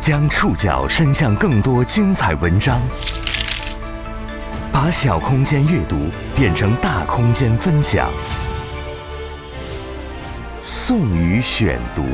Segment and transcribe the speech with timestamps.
[0.00, 2.80] 将触角伸向更多精彩文章，
[4.72, 6.06] 把小空间阅读
[6.36, 8.08] 变成大空间分享。
[10.62, 12.04] 宋宇选读，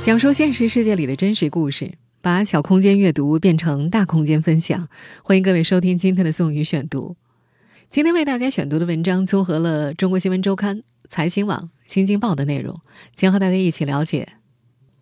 [0.00, 1.92] 讲述现实世界里的真实故事，
[2.22, 4.88] 把小空间阅读变成大空间分享。
[5.22, 7.16] 欢迎各位收听今天的宋宇选读。
[7.90, 10.78] 今天为大家选读的文章综合了《中国新闻周刊》、
[11.10, 12.80] 财新网、新京报的内容，
[13.14, 14.28] 将和大家一起了解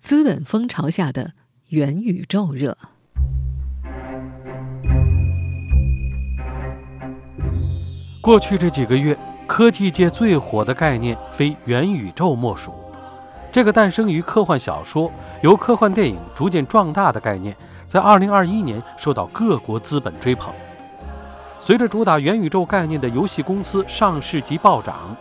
[0.01, 1.33] 资本风潮下的
[1.69, 2.77] 元宇宙热。
[8.23, 9.17] 过去这几个月，
[9.47, 12.73] 科技界最火的概念非元宇宙莫属。
[13.53, 15.13] 这个诞生于科幻小说、
[15.43, 17.55] 由科幻电影逐渐壮大的概念，
[17.87, 20.53] 在2021年受到各国资本追捧。
[21.61, 25.15] 随着主打元宇宙概念的游戏公司上市及暴涨，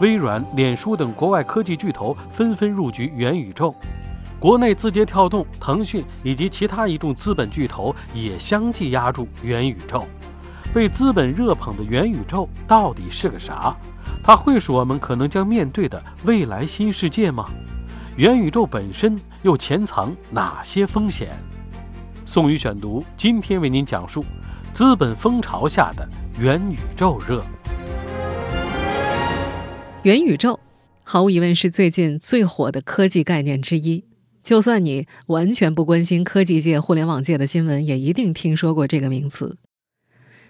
[0.00, 3.74] 微软、脸书等国外科技巨头纷纷入局元宇宙。
[4.44, 10.06] 国内字节跳动、腾讯以及其他一众资本巨头也相继压住元宇宙。
[10.70, 13.74] 被资本热捧的元宇宙到底是个啥？
[14.22, 17.46] 它会是我们可能将面对的未来新世界吗？
[18.18, 21.30] 元宇宙本身又潜藏哪些风险？
[22.26, 24.22] 宋宇选读今天为您讲述。
[24.74, 26.06] 资本风潮下的
[26.38, 27.42] 元宇宙热，
[30.02, 30.60] 元宇宙
[31.02, 34.04] 毫无疑问是最近最火的科技概念之一。
[34.44, 39.56] 就算你完全不关心科技界、互联网界的新闻，也一定听说过这个名词。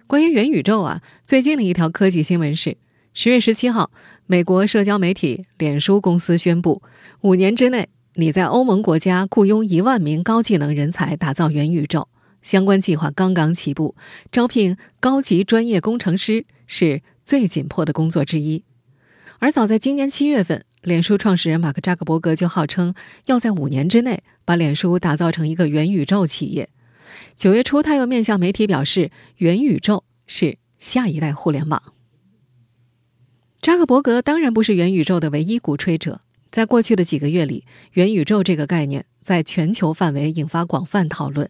[0.09, 2.77] 关于元宇宙啊，最近的一条科技新闻是：
[3.15, 3.92] 十月十七号，
[4.27, 6.83] 美国社交媒体脸书公司宣布，
[7.20, 12.09] 五年之内，你在欧盟国家雇佣一万名高技能人才，打造元宇宙。
[12.42, 13.95] 相关计划刚刚起步，
[14.33, 18.65] 招聘高级专业工程师是最紧迫的工作之一。
[19.39, 26.69] 而早在今年七月份，脸书创始人马克扎克伯格就号称要在五年之内把脸书打造成一个元宇宙企业。
[27.39, 31.83] 九月初，他又面向媒体表示，元宇宙是下一代互联网。
[33.62, 41.49] 扎克伯格当然不是元宇宙的唯一鼓吹者，在过去的几个月里，元宇宙这个概念在全球范围引发广泛讨论。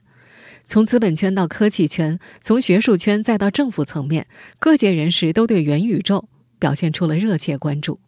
[0.65, 4.29] 从资本圈到科技圈，从学术圈再到政府层面，
[4.61, 6.29] 各界人士都对元宇宙
[6.61, 7.99] 表现出了热切关注。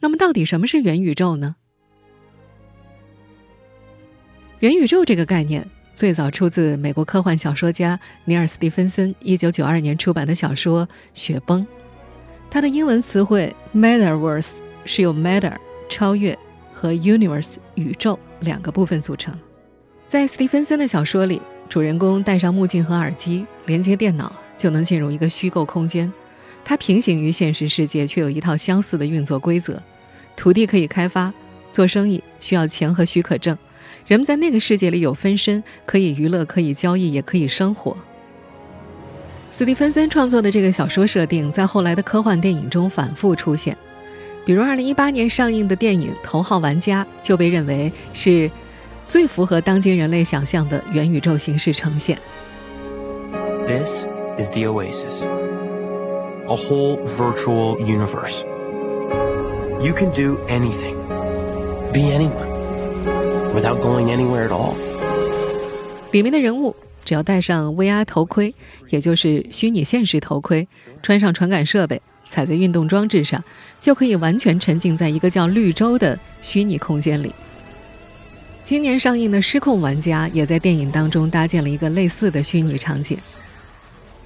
[0.00, 1.56] 那么，到底什么是元宇宙呢？
[4.60, 5.64] 元宇宙这个概念
[5.94, 11.62] 最早出自美国科幻小说家尼尔·斯蒂芬森1992年出版的小说《雪崩》，
[12.50, 14.50] 它的英文词汇 “metaverse”
[14.84, 15.56] 是由 “matter”
[15.88, 16.36] 超越
[16.72, 19.36] 和 “universe” 宇宙两个部分组成。
[20.06, 26.12] 在斯蒂芬森的小说里，主人公戴上目镜和耳机，连接电脑，就能进入一个虚构空间。
[26.68, 29.82] 它平行于现实世界，却有一套相似的运作规则。
[30.36, 31.32] 土地可以开发，
[31.72, 33.56] 做生意需要钱和许可证。
[34.06, 37.96] 人们在那个世界里有分身，可以娱乐，可以交易，也可以生活。
[39.50, 43.74] 斯蒂芬森创作的这个小说设定，在后来的科幻电影中反复出现。
[44.44, 48.50] 比如，2018年上映的电影《头号玩家》就被认为是。
[49.06, 52.18] 最符合当今人类想象的元宇宙形式呈现。
[53.66, 54.04] This
[54.38, 55.24] is the Oasis,
[56.48, 58.44] a whole virtual universe.
[59.82, 60.96] You can do anything,
[61.92, 62.48] be anyone,
[63.54, 64.74] without going anywhere at all.
[66.10, 68.54] 里面的人物只要戴上 VR 头盔，
[68.88, 70.66] 也就是虚拟现实头盔，
[71.02, 73.44] 穿上传感设备，踩在运动装置上，
[73.78, 77.32] 就可以完全沉浸在一个叫绿洲的虚拟空间里。
[78.64, 83.16] 今年上映的《失控玩家》也在电影当中搭建了一个类似的虚拟场景。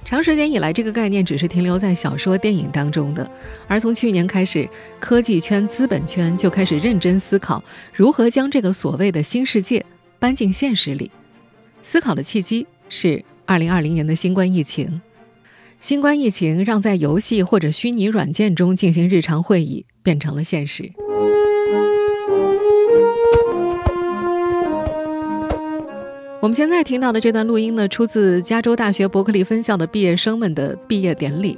[0.05, 3.29] 长时间以来，这个概念只是停留在小说、电影当中的，
[3.67, 4.67] 而从去年开始，
[4.99, 9.83] 科技圈、资本圈就开始认真思考如何将这个所谓的新世界
[10.19, 11.09] 搬进现实里。
[11.81, 15.01] 思考的契机是2020年的新冠疫情。
[15.79, 20.91] 新冠疫情让在游戏或者虚拟软件中进行日常会议变成了现实。
[26.43, 31.57] 我们现在听到的这段录音呢，出自加州大学伯克利分校的毕业生们的毕业典礼。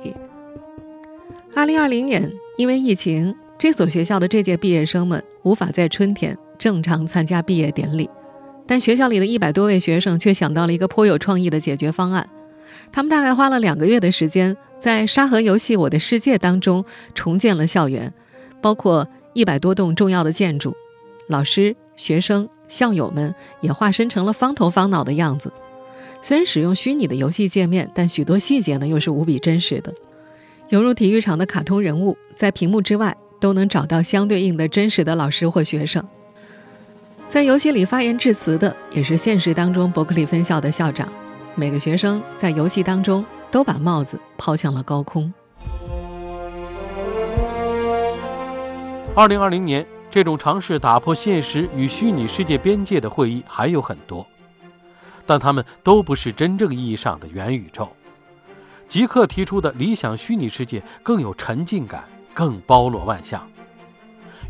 [1.56, 8.08] 二零二零年，因为疫情，这所学校的这届毕业生们无法在春天正常参加毕业典礼，
[8.68, 12.30] 但学校里的一百多位学生却想到了一个颇有创意的解决方案。
[12.92, 16.86] 他们大概花了两个月的时间，在沙盒游戏《我的世界》当中
[17.16, 18.14] 重建了校园，
[18.62, 20.76] 包括一百多栋重要的建筑，
[21.28, 22.48] 老师、学生。
[22.68, 25.52] 校友们也化身成了方头方脑的样子。
[26.22, 29.94] 虽然使用虚拟的游戏界面，但许多细节呢又是无比真实的。
[30.70, 36.04] 犹如体育场的卡通人物，在屏幕之外都能找到相对应的真实的老师或学生。
[37.28, 41.08] 在游戏里发言致辞的也是现实当中伯克利分校的校长。
[41.56, 45.32] 每个学生在游戏当中都把帽子抛向了高空。
[49.16, 49.86] 二零二零年，
[50.16, 54.26] 这种尝试打破现实与虚拟世界边界的会议还有很多，
[55.26, 57.92] 但他们都不是真正意义上的元宇宙。
[58.88, 63.46] 极客提出的理想虚拟世界更有沉浸感，更包罗万象。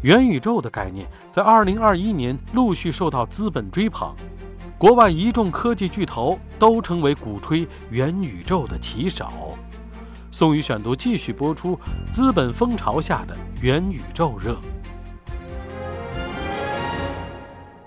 [0.04, 4.14] 元宇宙的概念在二零二一年陆续受到资本追捧，
[4.78, 9.58] 国外一众科技巨头都成为鼓吹元宇宙的旗手。
[10.30, 11.76] 宋宇选读继续播出：
[12.12, 14.56] 资本风潮下的元宇宙热。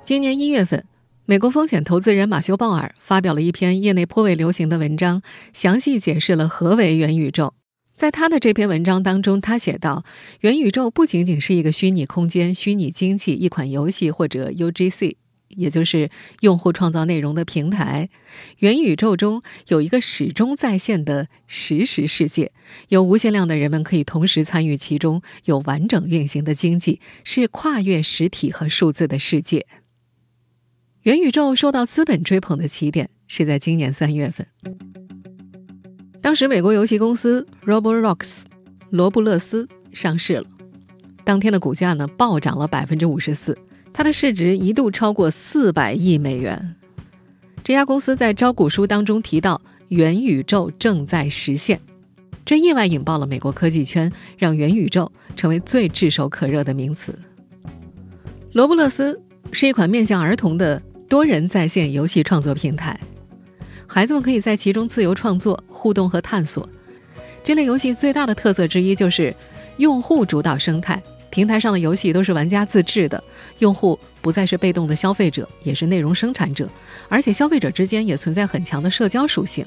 [0.08, 0.86] 今年一月份。
[1.26, 5.20] 美国风险投资人马修·鲍尔发表了一篇业内颇为流行的文章，
[5.52, 7.52] 详细解释了何为元宇宙。
[7.94, 10.06] 在他的这篇文章当中，他写道
[10.40, 15.16] ：“元宇宙不仅仅是一个虚拟空间、虚拟经济、一款游戏或者 UGC，
[15.48, 16.08] 也就是
[16.40, 18.08] 用户创造内容的平台。
[18.60, 22.52] 元宇宙中有一个始终在线的实时世界，
[22.88, 29.66] 有无限量的人们可以同时参与其中，有完整运行的经济，是跨越实体和数字的世界。”
[31.02, 34.46] 元宇宙受到资本追捧的起点是在今年三月份，
[36.20, 38.40] 当时美国游戏公司 Roblox
[38.90, 40.44] 罗布勒斯上市了，
[41.24, 43.56] 当天的股价呢暴涨了百分之五十四，
[43.92, 46.74] 它的市值一度超过四百亿美元。
[47.62, 51.80] 这家公司在招股书当中提到元宇宙正在实现，
[52.44, 57.16] 这意外引爆了美国科技圈，让元宇宙成为最炙手可热的名词。
[58.52, 59.22] 罗布勒斯
[59.52, 60.82] 是一款面向儿童的。
[61.08, 62.98] 多人在线游戏创作平台，
[63.86, 66.68] 孩子们可以在其中自由创作、互动和探索。
[67.42, 69.34] 这类游戏最大的特色之一就是
[69.78, 73.22] 用户主导生态，平台上的游戏都是玩家自制的，
[73.60, 76.68] 用户不再是被动的消费者，也是内容生产者，
[77.08, 79.64] 而且消费者之间也存在很强的社交属性。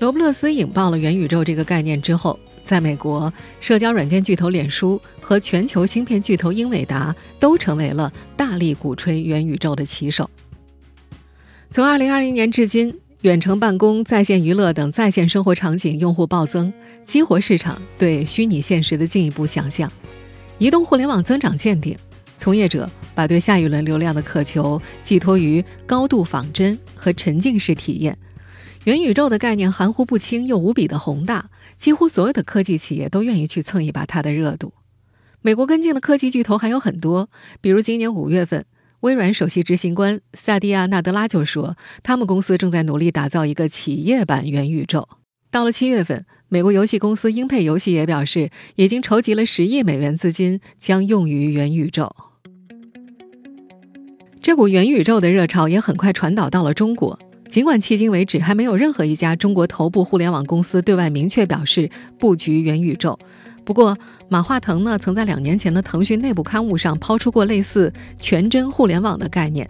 [0.00, 2.36] 罗布勒斯引爆了元宇宙这个概念之后。
[2.64, 10.28] 在美国，社交软件巨头脸书和全球芯片巨头英伟达都成为了大力鼓吹元宇宙的旗手。
[11.68, 16.72] 从2020年至今，远程办公、在线娱乐等在线生活场景用户暴增，
[17.04, 19.90] 激活市场对虚拟现实的进一步想象。
[20.58, 21.98] 移动互联网增长见顶，
[22.38, 28.16] 从业者把对下一轮流量的渴求寄托于高度仿真和沉浸式体验。
[28.84, 31.50] 元宇宙的概念含糊不清又无比的宏大。
[31.76, 34.72] 几乎所有的科技企业都愿意去蹭一把它的热度。
[35.42, 37.28] 美国跟进的科技巨头还有很多，
[37.60, 38.64] 比如今年五月份，
[39.06, 45.08] 微软首席执行官萨蒂亚·纳德拉就说，他们公司正在努力打造一个企业版元宇宙。
[45.48, 52.14] 到了七月份，美国游戏公司英佩游戏也表示，已经筹集了十亿美元资金，将用于元宇宙。
[54.42, 57.16] 这股元宇宙的热潮也很快传导到了中国。
[57.48, 61.88] 尽管迄今为止还没有任何一家中国头部互联网公司对外明确表示
[62.18, 63.16] 布局元宇宙，
[63.66, 63.98] 不过
[64.28, 69.68] 马化腾呢曾在两年前的腾讯内部刊物上抛出过类似“全真互联网”的概念。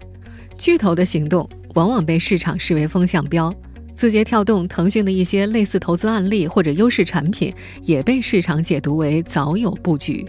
[0.55, 3.51] 巨头的行动往往被市场视为风向标，
[3.95, 7.51] 字节跳动、腾讯的一些类似投资案例或者优势产品
[7.81, 10.23] 也被市场解读为早有布局。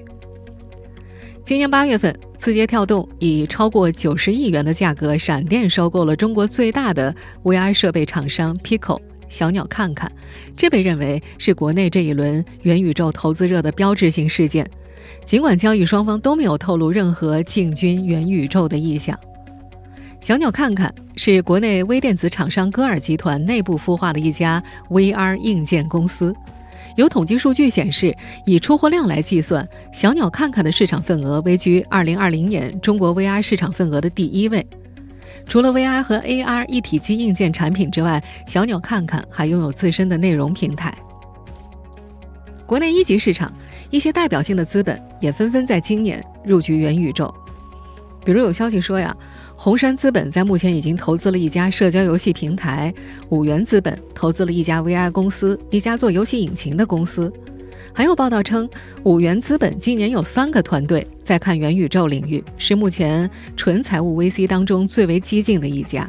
[1.44, 8.98] 今年八月份，字节跳动以超过九十亿元的价格闪电收购了中国最大的 VR 设备厂商 Pico
[9.28, 10.10] 小鸟看看，
[10.56, 14.68] 这被认为是国内这一轮元宇宙投资热的标志性事件。
[15.24, 19.18] 尽管交易双方都没有透露任何进军元宇宙的意向，
[20.20, 26.34] 小鸟看看是国内微电子厂商歌尔集团内部孵化的一家 VR 硬件公司。
[26.96, 34.66] 有统计数据显示，以出货量来计算，小鸟看看的市场份额位居2020年中国 VR 市场份额的第一位。
[35.48, 40.94] 除了 VR 和 AR 一体机硬件产品之外，小鸟看看还拥有自身的内容平台。
[42.66, 43.50] 国内一级市场
[43.88, 47.34] 一些代表性的资本也纷纷在今年入局元宇宙，
[48.26, 49.16] 比如有消息说呀。
[49.60, 52.94] 红杉资本在目前已经投资了一家社交游戏平台，
[53.30, 57.32] 五元资本投资了一家 VR 公司，一家做游戏引擎的公司。
[57.98, 58.70] 还有报道称，
[59.02, 66.08] 五元资本今年有三个团队在看元宇宙领域，是目前纯财务 VC 当中最为激进的一家。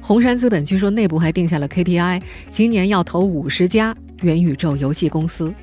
[0.00, 5.54] 红杉资本据说内部还定下了 KPI，今年要投五十家元宇宙游戏公司。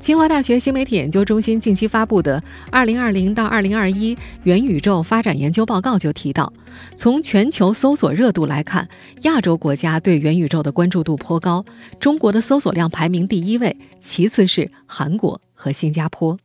[0.00, 2.40] 清华大学新媒体研究中心近期发布的
[2.70, 6.52] 《二零二零到二零二一元宇宙发展研究报告》就提到，
[6.94, 8.88] 从全球搜索热度来看，
[9.22, 11.64] 亚洲国家对元宇宙的关注度颇高，
[11.98, 16.38] 中国的搜索量排名第一位，其次是韩国和新加坡。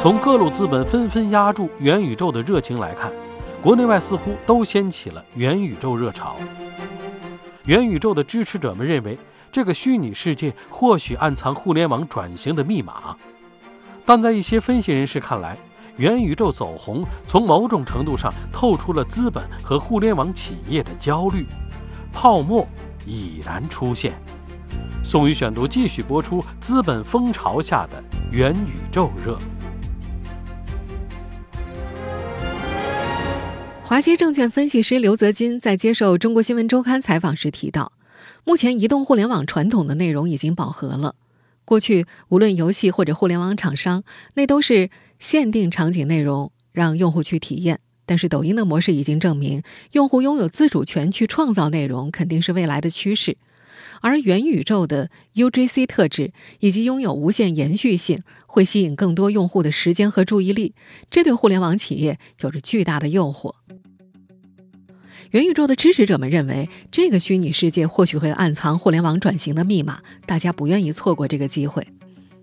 [0.00, 3.12] 从各路资本纷纷压住元宇宙的热情来看，
[3.60, 6.36] 国内外似乎都掀起了元宇宙热潮。
[7.66, 9.16] 元宇宙的支持者们认为，
[9.52, 13.14] 这个虚拟世界或许暗藏互联网转型的密码，
[14.06, 15.58] 但在一些分析人士看来，
[15.98, 21.46] 元宇宙走红从某种程度上透出了资本和互联网企业的焦虑，
[22.10, 22.66] 泡沫
[23.06, 24.14] 已然出现。
[25.04, 29.38] 宋宇选读继续播出：资本风潮下的元宇宙热。
[33.82, 37.92] 华西证券分析师刘泽金在接受中国新闻周刊采访时提到，
[38.44, 41.14] 目前移动互联网传统的内容已经饱和了。
[41.64, 44.02] 过去无论游戏或者互联网厂商，
[44.34, 47.80] 那都是限定场景内容让用户去体验。
[48.04, 53.36] 但是抖音的模式已经证明，用户拥有自主权去创造内容肯定是未来的趋势。
[54.00, 60.74] 而元宇宙的 UGC 特质以及拥有无限延续性，会吸引更多用户的时间和注意力，
[61.10, 63.54] 这对互联网企业有着巨大的诱惑。
[65.32, 71.86] 元宇宙的支持者们认为，这个虚拟世界或许会暗藏互联网转型的密码，大家不愿意错过这个机会。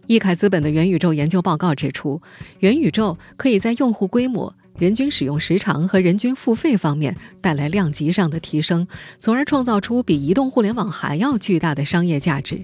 [0.08, 2.20] 易凯资本的元宇宙研究报告指出，
[2.62, 8.88] 元宇宙可以在用户规模、人均使用时长和人均付费方面带来量级上的提升，
[9.20, 12.60] 从而创造出比移动互联网还要巨大的商业价值。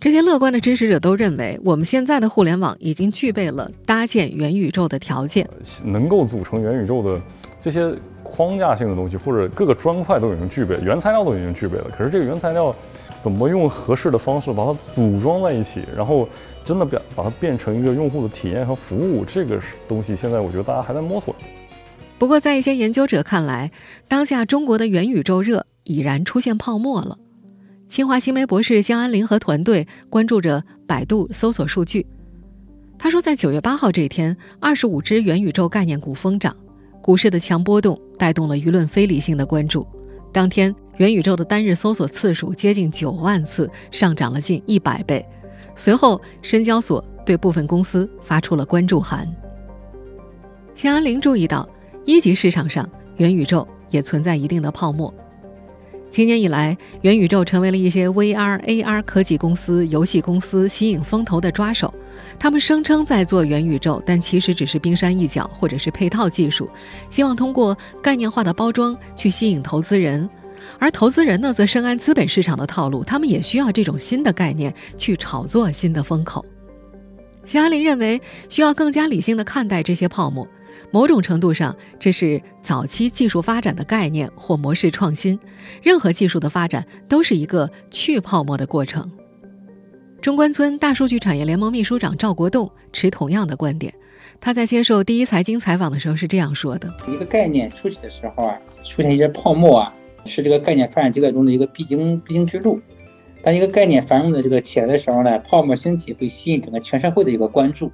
[0.00, 5.48] 这些乐观的支持者都认为，我们现在的互联网已经具备了搭建元宇宙的条件，
[5.84, 7.22] 能够组成元宇宙的
[7.60, 7.96] 这些。
[8.22, 11.90] 框架性的东西，或者各个砖块都已经具备，原材料都已经具备了。
[11.96, 12.74] 可是这个原材料
[13.22, 16.28] 怎么用合适的方式把它组装在一起，然后
[16.64, 21.34] 真的变把它变成一个用户的体验和服务，这个东西现在我觉得大家还在摸索。
[22.18, 23.72] 不过，在一些研究者看来，
[24.06, 27.18] 当下中国的元宇宙热已然出现泡沫了。
[27.88, 32.06] 清华新媒博士香安林和团队关注着百度搜索数据，
[32.96, 36.56] 他说，在九月八号这一天，二十五只元宇宙概念股疯涨。
[37.02, 39.84] 股市的强波动带动了舆论非理性的关注。
[40.32, 45.22] 当天，元宇宙的单日搜索次数接近九万次，上涨了近一百倍。
[45.74, 49.28] 随后，深交所对部分公司发出了关注函。
[50.76, 51.68] 钱安林注意到，
[52.04, 55.12] 一级市场上元宇宙也存在一定的泡沫。
[56.08, 61.92] 今年以来，元宇宙成为了一些 VR、AR 科技公司、游戏公司吸引风投的抓手。
[62.38, 66.68] 他们声称在做元宇宙，但其实只是冰山一角，或者是配套技术，
[67.08, 70.28] 希望通过概念化的包装去吸引投资人。
[70.78, 76.44] 而投资人呢，则深谙资本市场的套路，他们也需要这种新的概念去炒作新的风口。
[77.44, 80.46] 肖安林认为，需要更加理性的看待这些泡沫。
[80.90, 85.38] 某种程度上，这是早期技术发展的概念或模式创新。
[85.82, 89.10] 任何技术的发展都是一个去泡沫的过程。
[90.22, 93.92] 中关村大数据产业联盟秘书长赵国栋持同样的观点。
[94.40, 99.92] 他在接受第一财经采访的时候是这样说的：“一个概念初期的时候啊，出现一些泡沫啊，
[100.24, 102.80] 是这个概念发展阶段中的一个必经必经之路。
[103.42, 107.90] 当一个概念繁荣的这个起来的时候呢，泡沫兴起会吸引整个全社会的一个关注。”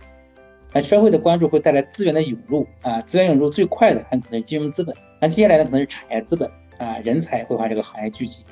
[0.75, 8.45] 那社会的关注会带来资源的涌入啊，资源涌入最快的很可能是金融资本，那接下来呢可能是产业资本啊，人才会往这个行业聚集，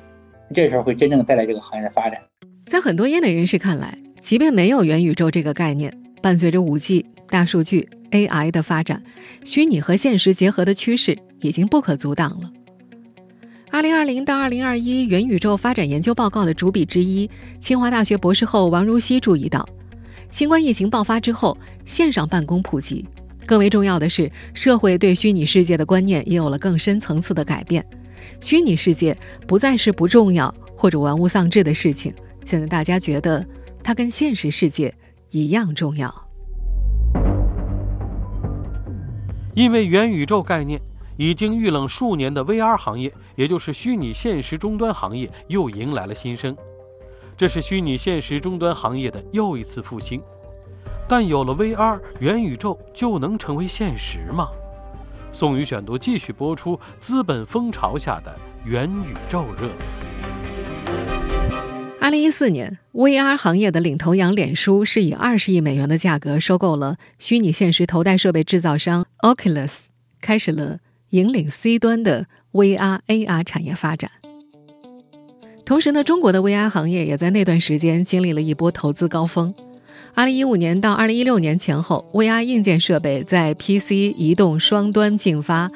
[0.51, 2.19] 这时候会真正带来这个行业的发展。
[2.67, 9.01] 在很多业内人士看来，即便没有元宇宙这个概念，伴随着五 G、大数据、AI 的发展，
[9.45, 12.51] 虚拟和现实结合的趋势已经不可阻挡了。
[13.71, 17.29] 二零二零到二零二一元宇宙发展研究报告的主笔之一，
[17.61, 19.67] 清华大学博士后王如熙注意到。
[20.29, 23.05] 新冠疫情爆发之后，线上办公普及，
[23.45, 27.85] 更为重要的是，社会对虚拟世界的观念也有了更深层次的改变。
[28.41, 32.13] 虚拟世界不再是不重要或者玩物丧志的事情，
[32.47, 33.45] 现在大家觉得
[33.83, 34.95] 它跟现实世界
[35.31, 36.09] 一样重要。
[39.53, 40.79] 因为元宇宙概念
[41.17, 46.55] 已经遇冷数年的 VR 行业，也就是虚拟现实终端行业，又迎来了新生。
[47.35, 50.21] 这是虚拟现实终端行业的又一次复兴，
[51.05, 54.47] 但有了 VR 元宇宙就能成为现实吗？
[55.33, 59.69] 宋宇选读继续播出：资本风潮下的元宇宙热。
[62.07, 69.87] 二零一四年，VR 行业的领头羊脸书是以二十亿美元的价格收购了虚拟现实头戴设备制造商 Oculus，
[70.21, 74.09] 开始了引领 C 端的 VR AR 产业发展。
[75.65, 79.53] 同时呢，中国的 VR 行业也在那段时间经历了一波投资高峰。
[80.13, 85.69] 二零一五年到二零一六年前后，VR 硬件设备在 PC、移动双端进发，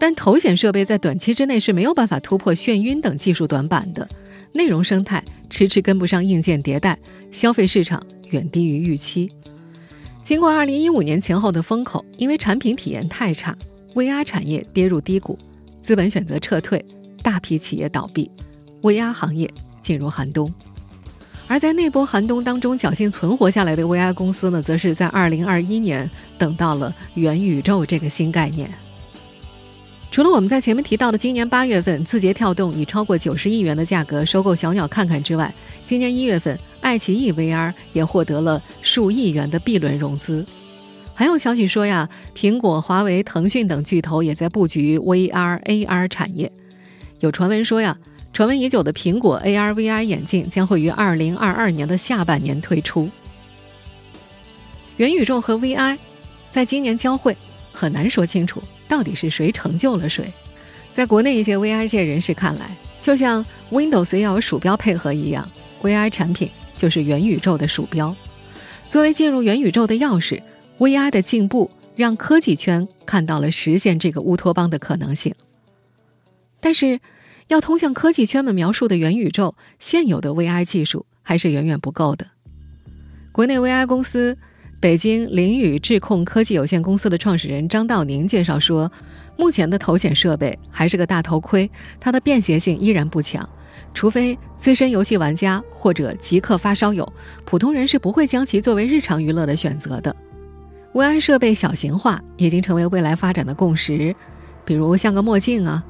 [0.00, 4.08] 但头显设备在短期之内是没有办法突破眩晕等技术短板的，
[4.54, 6.96] 内容生态迟迟跟不上硬件迭代，
[7.32, 9.28] 消费市场远低于预期。
[10.22, 13.54] 经过2015年前后的风口，因为产品体验太差
[13.94, 15.36] ，VR 产业跌入低谷，
[15.82, 16.82] 资本选择撤退，
[17.20, 18.30] 大批企业倒闭
[18.80, 19.50] ，VR 行业
[19.82, 20.50] 进入寒冬。
[21.48, 28.72] 而在那波寒冬当中侥幸存活下来的 VR 公司呢，则是在2021年等到了元宇宙这个新概念。
[30.14, 35.52] 除了我们在前面提到的今年八月份字节跳动以超过九十亿元的价格收购小鸟看看之外，
[35.84, 36.56] 今年一月份。
[36.80, 40.46] 爱奇艺 VR 也获得了数亿元的 B 轮融资，
[41.14, 46.52] 还有消息说呀，苹果、华为、腾讯等巨头也在布局 VR AR 产业。
[47.18, 47.98] 有传闻说呀，
[48.32, 53.10] 传闻已久的苹果 AR VR 眼镜将会于二零二二年的下半年推出。
[54.98, 55.98] 元宇宙和 VR
[56.52, 57.36] 在今年交汇，
[57.72, 58.62] 很难说清楚
[58.94, 60.32] 到底是谁成就了谁。
[60.92, 65.50] 在国内一些 VR 界人士看来，就像 Windows 要有鼠标配合一样
[65.82, 66.48] ，VR 产品。
[66.76, 68.14] 就是元宇宙的鼠标，
[68.88, 70.42] 作为进入元宇宙的钥匙
[70.78, 75.34] ，VR 的进步让科技圈看到了实现这个乌托邦的可能性。
[76.60, 77.00] 但是，
[77.46, 82.26] 要通向科技圈们描述的元宇宙，现有的 VR 技术还是远远不够的。
[83.30, 84.36] 国内 VR 公司
[84.84, 88.92] 北京凌宇智控科技有限公司的创始人张道宁介绍说，
[89.34, 93.48] 目前的头显设备还是个大头盔，它的便携性依然不强。
[93.94, 97.10] 除非资深游戏玩家或者极客发烧友，
[97.46, 100.14] 普通人是不会将其作为日常娱乐的选择的。
[100.92, 104.14] VR 设备小型化已经成为未来发展的共识，
[104.66, 105.82] 比如像个墨镜啊，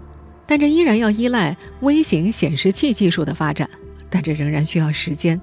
[0.46, 3.68] 但这依然要依赖微型显示器技术的发展，
[4.08, 5.40] 但这仍然需要时间。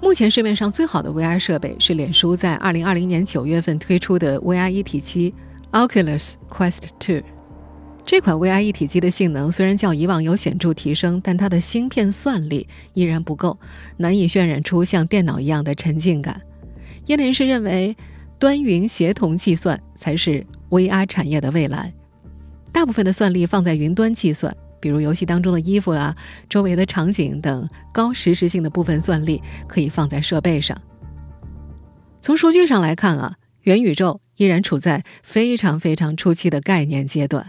[0.00, 5.34] 目前市面上最好的 VR 设备是脸书在2020年9月份推出的 VR 一体机
[5.72, 7.22] Oculus Quest 2。
[8.06, 13.58] 这款 VR 一体机的性能虽然较以往有显著提升，但它的芯片算力依然不够，
[13.96, 16.40] 难以渲染出像电脑一样的沉浸感。
[17.06, 17.94] 业内人士认为，
[18.38, 21.92] 端云协同计算才是 VR 产业的未来。
[22.72, 26.14] 大部分的算力放在云端计算，比如游戏当中的衣服啊、
[26.48, 30.80] 周围的场景等高实时性的部分算力可以放在设备上。
[32.20, 37.46] 从数据上来看啊，元宇宙依然处在非常非常初期的概念阶段。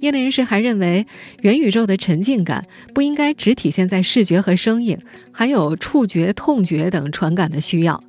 [0.00, 1.06] 业内人士还认为，
[1.40, 4.96] 元宇宙的沉浸感不应该只体现在视觉和声音，
[5.32, 8.02] 还有触觉、痛觉等传感的需要。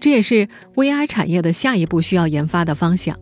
[0.00, 3.16] 这也是 VR 产业的下一步需要研发的方向。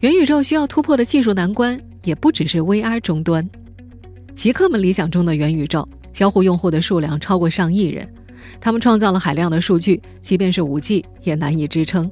[0.00, 3.48] 元宇宙需要突破的技术难关也不只是 VR 终端。
[4.34, 8.08] 极客们理想中的元宇宙，交互用户的数量超过上亿人，
[8.58, 12.10] 他们创造了海量的数据，即便是 5G 也难以支撑。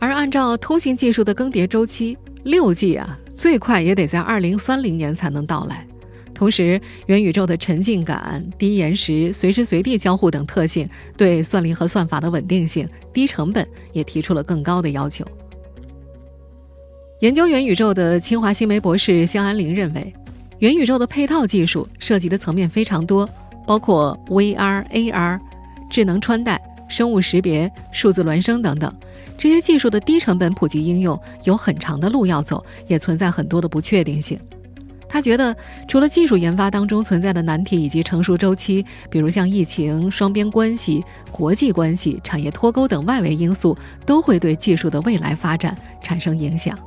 [0.00, 5.86] 而按照通信技术的更迭周期，六 G 啊，最快也得在二零三零年才能到来。
[6.34, 15.24] 同时，元宇宙的沉浸感、低延时、随时随地交互等特性，对算力和算法的稳定性、低成本也提出了更高的要求。
[17.20, 20.12] 研究元宇宙的清华新媒博士肖安林认为，
[20.58, 23.26] 元宇宙的配套技术涉及的层面非常多，
[23.66, 25.40] 包括 VR、AR、
[25.88, 28.94] 智能穿戴、生物识别、数字孪生等等。
[29.38, 34.38] 这些技术的低成本普及应用有很长的路要走，也存在很多的不确定性。
[35.08, 35.56] 他觉得，
[35.88, 43.74] 除了技术研发当中存在的难题以及成熟周期，比如像疫情、双边关系、国际关系、产业脱钩等外围因素，
[44.04, 46.78] 都会对技术的未来发展产生影响。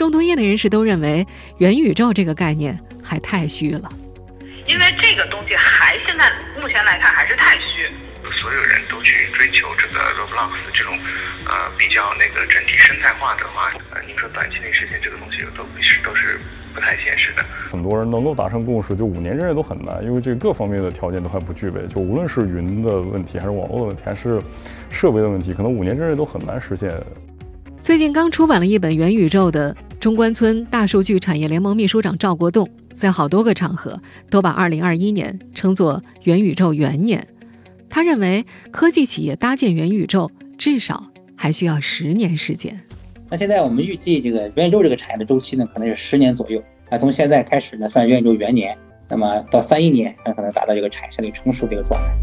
[0.00, 1.26] 众多业内人士都认为，
[1.58, 3.92] 元宇宙这个概念还太虚了，
[4.66, 6.24] 因为这个东西还现在
[6.58, 7.84] 目前来看还是太虚。
[8.40, 10.98] 所有人都去追求这个 Roblox 这种，
[11.44, 16.40] 呃，比较那个整体生态化的话，呃，您说短期内实现这个东西都是都是
[16.72, 17.44] 不太现实的。
[17.70, 21.86] 很多人能够达成共识，就五年之内都很难，因为这各方面的条件都还不具备。
[21.88, 24.40] 就无论是云的问题，还是网络的问题，还是
[24.90, 26.90] 设备的问题，可能五年之内都很难实现。
[27.82, 37.22] 最近刚出版了一本元宇宙的中关村大数据产业联盟秘书长赵国栋，在好多个场合都把2021年称作元宇宙元年。
[37.90, 41.04] 他认为，科技企业搭建元宇宙至少
[41.36, 42.80] 还需要十年时间。
[43.28, 46.62] 那现在我们预计，这个元宇宙这个产业的周期呢，可能是十年左右。
[46.90, 48.74] 那从现在开始呢，算元宇宙元年，
[49.06, 52.16] 那么到三一年，很可能达到这个产业相对成熟的一个状态。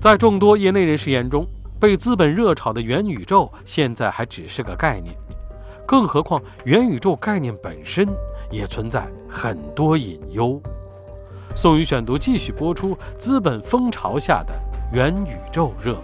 [0.00, 1.46] 在众多业内人士眼中，
[1.78, 5.14] 被资本热炒的元宇宙现在还只是个概念，
[5.86, 8.06] 更何况元宇宙概念本身
[8.50, 10.60] 也存在很多隐忧。
[11.54, 14.54] 宋宇选读继续播出：资本风潮下的
[14.92, 15.96] 元宇宙热。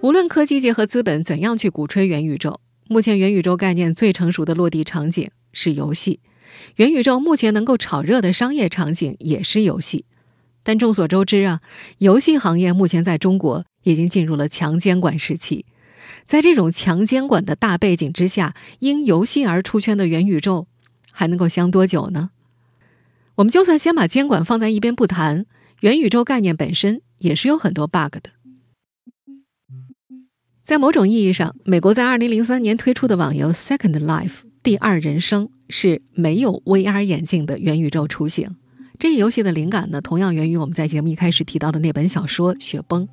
[0.00, 6.20] 无论科技界和资本怎样去鼓吹元宇宙，目前元宇宙概念最成熟的落地场景是游戏。
[6.76, 10.04] 元宇宙目前能够炒热的商业场景也是游戏。
[10.62, 11.60] 但众所周知啊，
[11.98, 15.64] 游戏行业目前在中国已经进入了强监管时期。
[16.24, 20.66] 在这种强监管的大背景之下，因游戏而出圈的元宇宙
[21.10, 22.30] 还能够香多久呢？
[23.36, 25.46] 我们就算先把监管放在一边不谈，
[25.80, 28.30] 元宇宙概念本身也是有很多 bug 的。
[30.62, 34.28] 在某种意义上，美国在2003年推出的网游《Second Life》
[34.62, 38.54] 第二人生是没有 VR 眼镜的元宇宙雏形。
[39.02, 43.08] 这一游戏的灵感呢，同样源于我们在节目一开始提到的那本小说《雪崩》。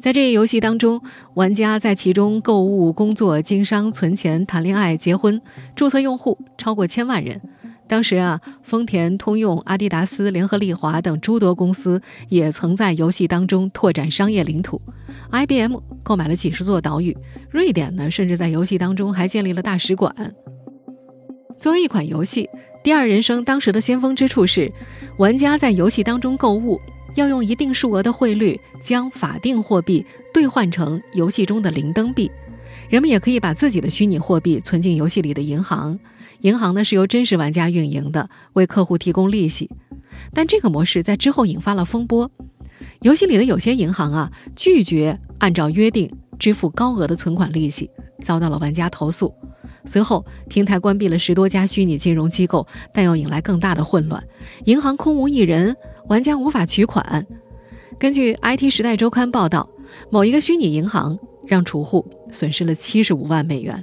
[0.00, 1.02] 在这一游戏当中，
[1.34, 5.42] 玩家在其中购物、工作、经商、存钱、谈恋爱、结婚，
[5.76, 7.38] 注册用户超过千万人。
[7.86, 14.80] 当时啊，丰田、通用、阿迪达斯、联合利华等诸多公司也曾在游戏当中拓展商业领土。
[15.30, 17.14] IBM 购买了几十座岛屿，
[17.50, 20.34] 瑞典呢，甚至在游戏当中还建立了大使馆。
[21.60, 22.44] 作为一款游戏，
[22.84, 24.70] 《第二人生》当时的先锋之处是，
[25.16, 26.78] 玩家在游戏当中购物。
[27.14, 32.30] 要用一定数额的汇率将法定货币兑换成游戏中的灵灯币，
[32.90, 35.98] 人们也可以把自己的虚拟货币存进游戏里的银行，
[36.40, 39.70] 银行呢是由真实玩家运营的，为客户提供利息。
[40.32, 42.30] 但这个模式在之后引发了风波，
[43.00, 46.10] 游戏里的有些银行啊拒绝按照约定
[46.44, 47.88] 支付高额的存款利息，
[48.22, 49.34] 遭到了玩家投诉。
[49.86, 54.22] 随后，平台关闭了十多家虚拟金融机构，但又引来更大的混乱，
[54.66, 55.74] 银行空无一人。
[56.10, 57.26] 玩家无法取款。
[57.98, 59.70] 根据《IT 时代周刊》报道，
[60.10, 63.82] 某一个虚拟银行让储户损失了七十五万美元。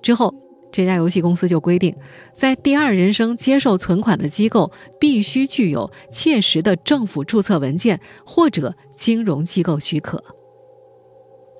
[0.00, 0.34] 之后，
[0.72, 1.94] 这家游戏公司就规定，
[2.32, 10.24] 在第二人生接受存款的机构必须具有切实的政府注册文件或者金融机构许可。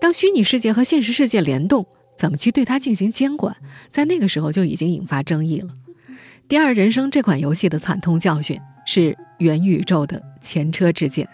[0.00, 1.86] 当虚拟世界和现实世界联动，
[2.16, 3.56] 怎么去对它进行监管，
[3.90, 5.68] 在那个时候就已经引发争议了。
[6.48, 9.16] 《第二人生》这款游戏的惨痛教训是。
[9.40, 11.26] 元宇宙的前车之鉴。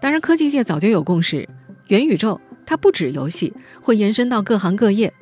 [0.00, 1.48] 当然，科技界早就有共识，
[1.88, 5.12] 元宇宙它不止游戏，会延伸到各行各业。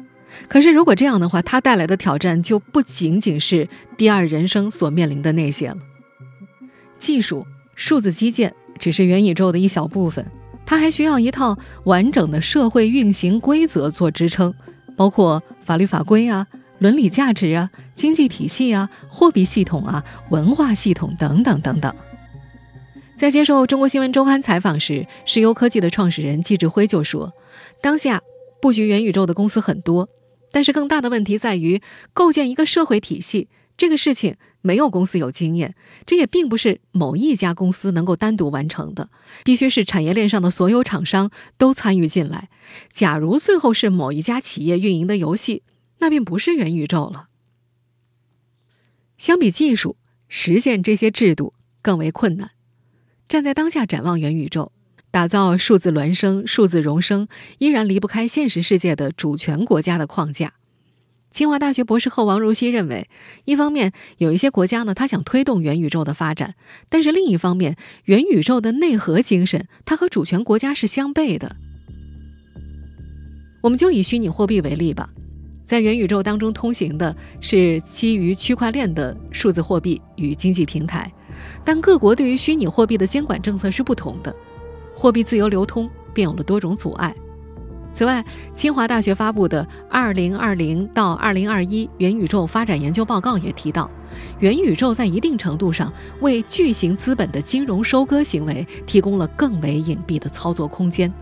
[0.49, 3.67] 可是，如果这样的话，它带来的挑战就不仅仅是
[3.97, 5.79] 第二人生所面临的那些了。
[6.99, 10.31] 技术、数字基建只是元宇宙的一小部分，
[10.73, 14.55] 它还需要一套完整的社会运行规则做支撑，
[14.97, 16.47] 包括法律法规啊。
[16.79, 21.95] 伦理价值啊，经济体系啊，货币系统啊，文化系统等等等等。
[23.19, 27.35] 在接受中国新闻周刊采访时，石油科技的创始人季志辉就说
[27.83, 28.23] ：“当下
[28.63, 30.09] 布局元宇宙的公司很多，
[30.53, 31.83] 但是更大的问题在于
[32.15, 35.75] 构建一个社会体系，这个事情没有公司有经验，
[36.07, 39.11] 这也并不是某一家公司能够单独完成的，
[39.45, 42.49] 必须是产业链上的所有厂商都参与进来。
[42.91, 45.63] 假如最后是某一家企业运营的游戏。”
[46.03, 47.29] 那便不是元宇宙了。
[49.17, 49.97] 相比技术，
[50.27, 52.51] 实现这些制度更为困难。
[53.29, 54.73] 站在当下展望元宇宙，
[55.13, 60.55] 打造数字孪生、数字荣生，依然离不开现实世界的主权国家的框架。
[61.33, 63.09] 清华大学博士后王如熙认为，
[63.45, 66.55] 一方面有一些国家呢，他想推动元宇宙的发展，
[66.91, 71.57] 但是另一方面，元宇宙的内核精神，它和主权国家是相悖的。
[73.63, 75.09] 我们就以虚拟货币为例吧。
[75.65, 81.11] 在元宇宙当中通行的是基于区块链的数字货币与经济平台，
[81.65, 84.35] 但各国对于虚拟货币的监管政策是不同的，
[84.95, 87.15] 货币自由流通便有了多种阻碍。
[87.93, 88.25] 此外，
[88.55, 93.91] 清华大学发布的《二零二零到二零二一元宇宙发展研究报告》也提到，
[94.41, 101.13] 元宇宙在一定程度上为巨型资本的金融收割行为提供了更为隐蔽的操作空间，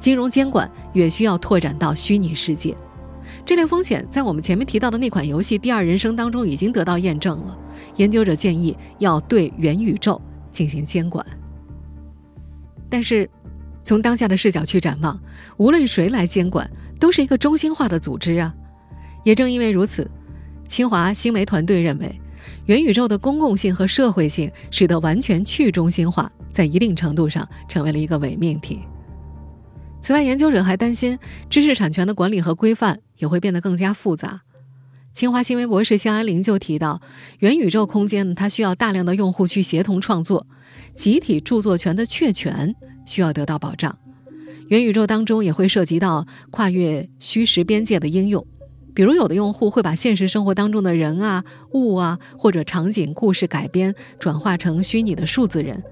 [0.00, 2.76] 金融监管也需要拓展到虚拟世界。
[3.44, 7.56] 这类风险在我们前面提到的那款游戏《第二人生》当中已经得到验证了。
[7.96, 11.24] 研究者建议要对元宇宙进行监管。
[12.88, 13.28] 但是，
[13.86, 15.16] 从当下的视角去展望，
[15.58, 16.68] 无论谁来监管，
[16.98, 18.52] 都是一个中心化的组织啊。
[19.22, 20.10] 也正因为如此，
[20.66, 22.20] 清华新媒团队认为，
[22.64, 28.80] 元宇宙的公共性和社会性，使得完全去中心化在一定程度上成为了一个伪命题。
[30.02, 31.16] 此外，研究者还担心
[31.48, 34.40] 知识产权的管理和规范也会变得更加复杂。
[35.14, 37.00] 清华新闻博士向安林就提到，
[37.38, 40.44] 元宇宙空间，它需要大量的用户去协同创作，
[40.92, 42.74] 集体著作权的确权
[43.06, 43.96] 需要得到保障。
[44.68, 48.46] 元宇宙当中也会涉及到跨越虚实边界的应用，
[48.94, 55.82] 比如有的用户会把现实生活当中的人啊、物啊或者场景、故事改编转化成虚拟的数字人。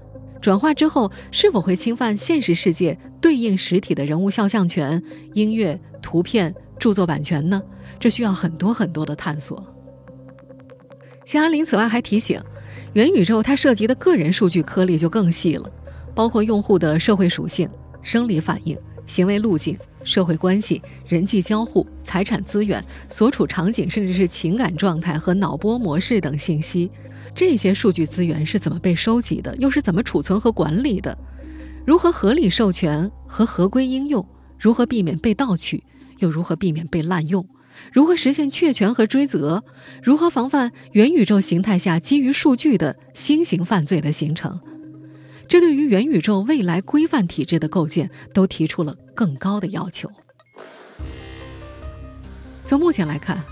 [0.41, 5.01] 转化之后是否会侵犯现实世界对应实体的人物肖像权、
[5.33, 7.59] 音乐、图片、著作版权呢？
[7.97, 9.65] 这需要很多很多的探索。
[11.23, 12.39] 谢安林此外还提醒，
[12.93, 15.71] 元宇宙它涉及的个人数据颗粒就更细了，
[16.15, 17.69] 包括用户的社会属性、
[18.01, 18.75] 生理反应、
[19.05, 26.89] 行为路径、社会关系、人际交互、财产资源、所处场景，甚至是情感状态和脑波模式等信息。
[27.35, 29.53] 这些数据资源是怎么被收集的？
[29.57, 31.17] 又是怎么储存和管理的？
[31.85, 34.25] 如何合理授权和合规应用？
[34.57, 35.83] 如何避免被盗取？
[36.19, 37.45] 又如何避免被滥用？
[37.91, 39.65] 如何实现确权和追责？
[40.01, 44.57] 如何防范元宇宙形态下基于数据的新型犯罪的形成？
[45.47, 50.09] 这对于元宇宙未来规范体制的构建都提出了更高的要求。
[52.63, 53.43] 从目前来看，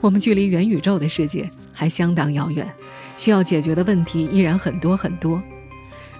[0.00, 2.70] 我们距离元宇宙的世界还相当遥远，
[3.16, 5.42] 需要解决的问题依然很多很多。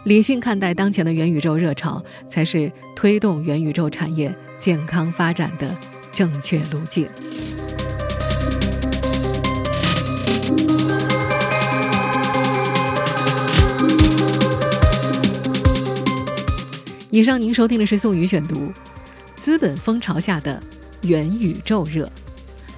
[0.05, 5.77] 理性看待当前的元宇宙热潮，才是推动元宇宙产业健康发展的
[6.14, 7.07] 正确路径。
[17.19, 18.55] 以上您收听的是宋宇选读
[19.43, 20.63] 《资本风潮下的
[21.01, 22.07] 元宇宙热》。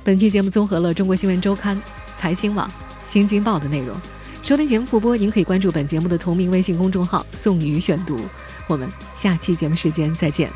[0.03, 1.77] 本期节目综合了《中国新闻周刊》、
[2.17, 2.73] 财新网、
[3.05, 3.95] 新京报的内容。
[4.43, 8.19] 收听节目复播，您可以关注本节目的同名微信公众号“宋宇选读”。
[8.67, 10.49] 我们下期节目时间再见。